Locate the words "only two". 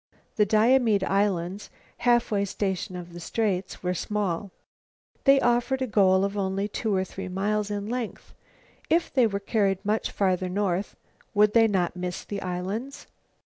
6.35-6.95